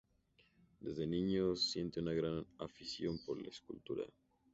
[0.79, 4.03] Desde niño siente una gran afición por la escultura.